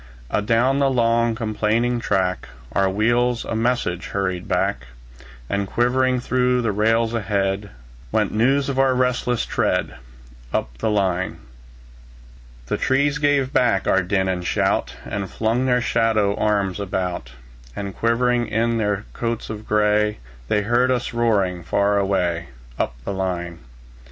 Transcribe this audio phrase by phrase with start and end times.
[0.31, 4.87] Adown the long, complaining track, Our wheels a message hurried back;
[5.47, 7.69] And quivering through the rails ahead,
[8.11, 9.97] Went news of our resistless tread,
[10.51, 11.37] Up the line.
[12.65, 17.33] The trees gave back our din and shout, And flung their shadow arms about;
[17.75, 22.47] And shivering in their coats of gray, They heard us roaring far away,
[22.79, 23.59] Up the line.